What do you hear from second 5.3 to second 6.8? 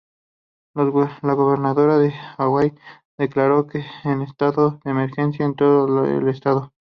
en todo el estado.